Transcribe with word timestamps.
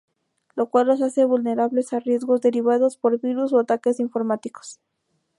Lo 0.55 0.65
cual 0.71 0.87
los 0.87 0.99
hace 1.03 1.25
vulnerables 1.25 1.93
a 1.93 1.99
riesgos 1.99 2.41
derivados 2.41 2.97
por 2.97 3.21
virus 3.21 3.53
o 3.53 3.59
ataques 3.59 3.99
informáticos. 3.99 4.79